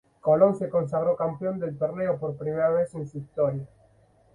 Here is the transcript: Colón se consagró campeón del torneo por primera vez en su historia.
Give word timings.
Colón 0.19 0.57
se 0.57 0.67
consagró 0.67 1.15
campeón 1.15 1.59
del 1.59 1.77
torneo 1.77 2.17
por 2.17 2.35
primera 2.35 2.71
vez 2.71 2.91
en 2.95 3.07
su 3.07 3.19
historia. 3.19 3.67